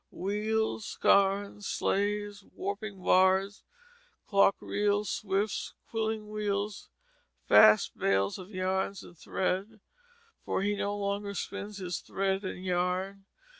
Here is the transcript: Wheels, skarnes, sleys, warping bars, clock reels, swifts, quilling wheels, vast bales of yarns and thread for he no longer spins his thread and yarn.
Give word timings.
Wheels, 0.09 0.85
skarnes, 0.99 1.67
sleys, 1.67 2.43
warping 2.55 3.03
bars, 3.03 3.61
clock 4.25 4.55
reels, 4.59 5.11
swifts, 5.11 5.75
quilling 5.91 6.27
wheels, 6.27 6.89
vast 7.47 7.95
bales 7.95 8.39
of 8.39 8.49
yarns 8.49 9.03
and 9.03 9.15
thread 9.15 9.79
for 10.43 10.63
he 10.63 10.75
no 10.75 10.97
longer 10.97 11.35
spins 11.35 11.77
his 11.77 11.99
thread 11.99 12.43
and 12.43 12.65
yarn. 12.65 13.25